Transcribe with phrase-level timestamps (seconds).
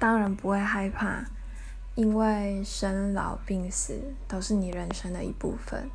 [0.00, 1.22] 当然不会害怕
[1.94, 5.90] 因为生老病死都是你人生的一部分。